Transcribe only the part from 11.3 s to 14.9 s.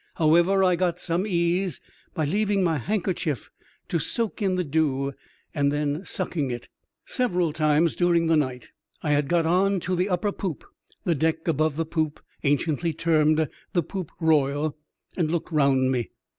above the poop anciently termed the poop royal—